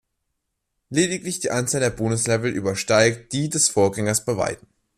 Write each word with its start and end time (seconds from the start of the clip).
Lediglich 0.89 1.41
die 1.41 1.51
Anzahl 1.51 1.79
der 1.81 1.91
Bonuslevel 1.91 2.51
übersteigt 2.55 3.31
die 3.33 3.49
des 3.49 3.69
Vorgängers 3.69 4.25
bei 4.25 4.35
weitem. 4.35 4.67